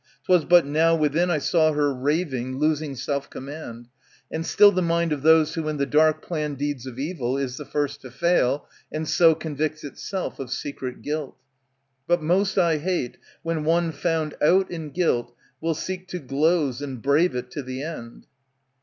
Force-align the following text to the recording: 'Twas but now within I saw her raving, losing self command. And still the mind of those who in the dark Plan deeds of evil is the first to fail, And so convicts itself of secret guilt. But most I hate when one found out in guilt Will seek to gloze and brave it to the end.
'Twas 0.25 0.45
but 0.45 0.65
now 0.65 0.95
within 0.95 1.29
I 1.29 1.37
saw 1.37 1.73
her 1.73 1.93
raving, 1.93 2.57
losing 2.57 2.95
self 2.95 3.29
command. 3.29 3.87
And 4.31 4.43
still 4.43 4.71
the 4.71 4.81
mind 4.81 5.13
of 5.13 5.21
those 5.21 5.53
who 5.53 5.67
in 5.69 5.77
the 5.77 5.85
dark 5.85 6.23
Plan 6.23 6.55
deeds 6.55 6.87
of 6.87 6.97
evil 6.97 7.37
is 7.37 7.57
the 7.57 7.65
first 7.65 8.01
to 8.01 8.09
fail, 8.09 8.67
And 8.91 9.07
so 9.07 9.35
convicts 9.35 9.83
itself 9.83 10.39
of 10.39 10.49
secret 10.51 11.03
guilt. 11.03 11.37
But 12.07 12.23
most 12.23 12.57
I 12.57 12.77
hate 12.79 13.17
when 13.43 13.63
one 13.63 13.91
found 13.91 14.33
out 14.41 14.71
in 14.71 14.89
guilt 14.89 15.35
Will 15.61 15.75
seek 15.75 16.07
to 16.07 16.17
gloze 16.17 16.81
and 16.81 16.99
brave 16.99 17.35
it 17.35 17.51
to 17.51 17.61
the 17.61 17.83
end. 17.83 18.25